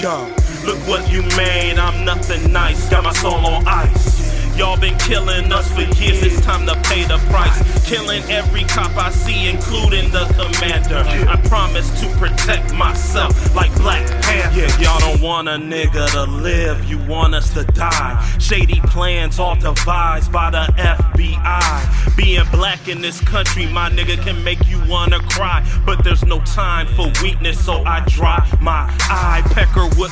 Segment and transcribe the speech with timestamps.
[0.00, 0.32] Yo,
[0.64, 2.88] look what you made, I'm nothing nice.
[2.88, 4.56] Got my soul on ice.
[4.56, 7.88] Y'all been killing us for years, it's time to pay the price.
[7.88, 11.02] Killing every cop I see, including the commander.
[11.28, 14.60] I promise to protect myself like Black Panther.
[14.60, 18.20] Yeah, y'all don't want a nigga to live, you want us to die.
[18.38, 22.16] Shady plans all devised by the FBI.
[22.16, 25.64] Being black in this country, my nigga can make you wanna cry.
[25.84, 28.77] But there's no time for weakness, so I dry my.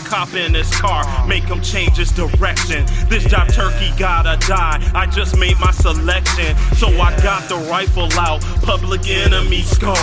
[0.04, 2.86] Cop in his car, make him change his direction.
[3.08, 4.80] This job turkey gotta die.
[4.94, 8.42] I just made my selection, so I got the rifle out.
[8.62, 9.96] Public enemy skull.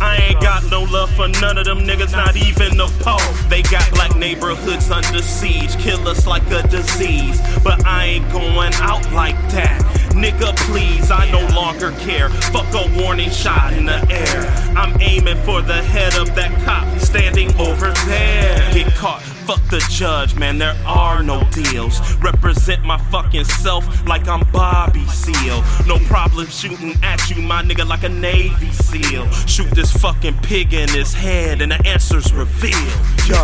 [0.00, 3.20] I ain't got no love for none of them niggas, not even the Pope.
[3.48, 7.40] They got black neighborhoods under siege, kill us like a disease.
[7.62, 9.80] But I ain't going out like that.
[10.10, 12.28] Nigga, please, I no longer care.
[12.28, 14.46] Fuck a warning shot in the air.
[14.76, 16.99] I'm aiming for the head of that cop
[19.00, 21.98] caught, fuck the judge, man, there are no deals.
[22.16, 25.64] Represent my fucking self like I'm Bobby Seale.
[25.86, 29.30] No problem shooting at you, my nigga, like a Navy SEAL.
[29.46, 32.74] Shoot this fucking pig in his head and the answer's revealed.
[33.26, 33.40] Yo,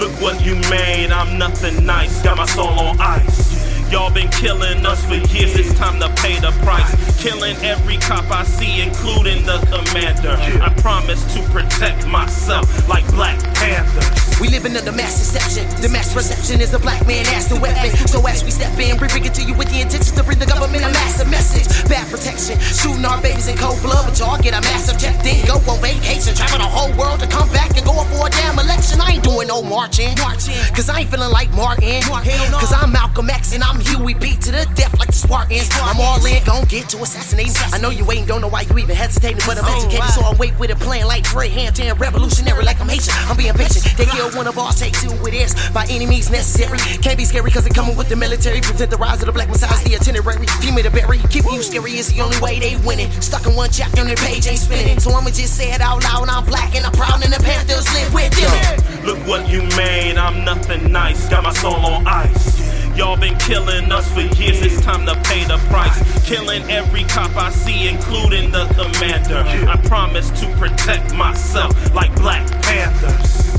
[0.00, 2.20] look what you made, I'm nothing nice.
[2.22, 3.65] Got my soul on ice.
[3.90, 6.90] Y'all been killing us for years, it's time to pay the price.
[7.22, 10.34] Killing every cop I see, including the commander.
[10.60, 14.40] I promise to protect myself like Black Panthers.
[14.40, 15.64] We live under the mass deception.
[15.80, 17.88] The mass perception is a black man as the weapon.
[18.08, 20.38] So as we step in, we bring it to you with the intention to bring
[20.38, 21.64] the government a massive message.
[21.88, 25.16] Bad protection, shooting our babies in cold blood, but y'all get a massive check.
[25.22, 28.30] Then go on vacation, travel the whole world to come back and go for a
[28.30, 29.00] damn election.
[29.00, 32.02] I ain't no marching, cause I ain't feeling like Martin.
[32.02, 35.68] Cause I'm Malcolm X and I'm Huey P to the death like the Spartans.
[35.74, 37.54] I'm all in, gon' get to assassinating.
[37.72, 40.22] I know you ain't, don't know why you even hesitating, but I'm oh, educated, so
[40.22, 43.14] I wait with a plan like Fred Hampton, revolutionary like I'm Haitian.
[43.28, 43.84] I'm being patient.
[43.96, 46.78] They kill one of us, take two with theirs by any means necessary.
[47.02, 48.60] Can't be scary cause they coming with the military.
[48.60, 50.46] Prevent the rise of the black messiah's the itinerary.
[50.60, 53.10] Female to bury, keep you scary is the only way they winning.
[53.20, 54.98] Stuck in one chapter on the page ain't spinning.
[54.98, 56.28] So I'ma just say it out loud.
[56.28, 58.85] I'm black and I'm proud and the Panthers live with them.
[59.06, 61.28] Look what you made, I'm nothing nice.
[61.28, 62.58] Got my soul on ice.
[62.96, 66.26] Y'all been killing us for years, it's time to pay the price.
[66.26, 69.44] Killing every cop I see, including the commander.
[69.70, 73.54] I promise to protect myself like Black Panthers.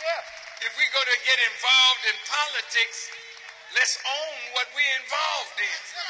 [0.00, 0.64] Yeah.
[0.64, 3.10] If we're going to get involved in politics,
[3.74, 6.09] let's own what we're involved in.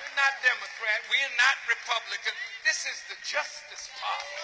[0.00, 0.98] We're not Democrat.
[1.12, 2.32] We're not Republican.
[2.64, 4.38] This is the Justice Party.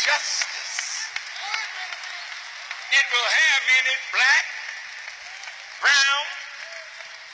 [0.00, 0.76] Justice.
[2.92, 4.46] It will have in it black,
[5.80, 6.24] brown,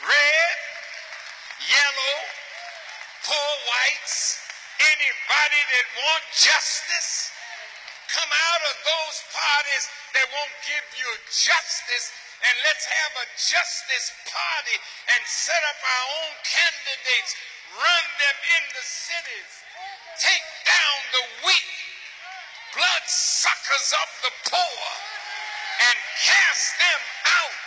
[0.06, 0.56] red,
[1.66, 2.16] yellow,
[3.26, 4.42] poor whites,
[4.78, 7.34] anybody that want justice
[8.14, 12.08] come out of those parties that won't give you justice
[12.44, 14.76] and let's have a justice party
[15.16, 17.32] and set up our own candidates,
[17.74, 19.52] run them in the cities,
[20.22, 21.70] take down the weak,
[22.76, 24.82] bloodsuckers of the poor,
[25.90, 27.02] and cast them
[27.42, 27.58] out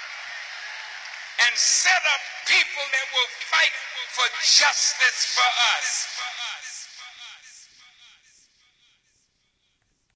[1.48, 3.76] and set up people that will fight
[4.14, 6.21] for justice for us.